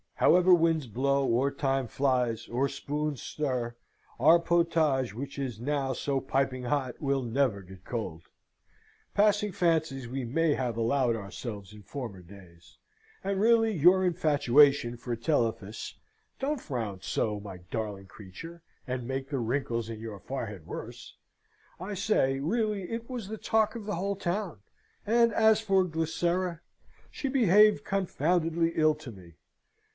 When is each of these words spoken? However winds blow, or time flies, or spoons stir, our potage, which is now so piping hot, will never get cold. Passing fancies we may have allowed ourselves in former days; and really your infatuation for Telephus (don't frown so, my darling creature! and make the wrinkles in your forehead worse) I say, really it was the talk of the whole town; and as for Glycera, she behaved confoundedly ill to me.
However 0.15 0.53
winds 0.53 0.85
blow, 0.85 1.25
or 1.25 1.49
time 1.51 1.87
flies, 1.87 2.47
or 2.47 2.69
spoons 2.69 3.21
stir, 3.21 3.75
our 4.19 4.39
potage, 4.39 5.15
which 5.15 5.39
is 5.39 5.59
now 5.59 5.93
so 5.93 6.19
piping 6.19 6.63
hot, 6.63 6.99
will 7.01 7.23
never 7.23 7.61
get 7.61 7.83
cold. 7.85 8.23
Passing 9.15 9.51
fancies 9.51 10.07
we 10.07 10.23
may 10.23 10.53
have 10.53 10.77
allowed 10.77 11.15
ourselves 11.15 11.73
in 11.73 11.81
former 11.81 12.21
days; 12.21 12.77
and 13.23 13.39
really 13.41 13.71
your 13.73 14.03
infatuation 14.03 14.95
for 14.95 15.15
Telephus 15.15 15.95
(don't 16.39 16.61
frown 16.61 16.99
so, 17.01 17.39
my 17.39 17.57
darling 17.71 18.07
creature! 18.07 18.61
and 18.87 19.07
make 19.07 19.29
the 19.29 19.39
wrinkles 19.39 19.89
in 19.89 19.99
your 19.99 20.19
forehead 20.19 20.65
worse) 20.67 21.15
I 21.79 21.95
say, 21.95 22.39
really 22.39 22.89
it 22.91 23.09
was 23.09 23.27
the 23.27 23.37
talk 23.37 23.75
of 23.75 23.85
the 23.85 23.95
whole 23.95 24.15
town; 24.15 24.59
and 25.05 25.33
as 25.33 25.61
for 25.61 25.83
Glycera, 25.83 26.61
she 27.11 27.27
behaved 27.27 27.83
confoundedly 27.83 28.73
ill 28.75 28.93
to 28.95 29.11
me. 29.11 29.33